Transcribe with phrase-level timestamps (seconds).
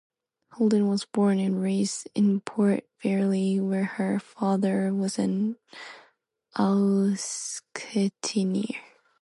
[0.53, 5.57] Holden was born and raised in Port Fairy, where her father was an
[6.55, 7.19] auctioneer.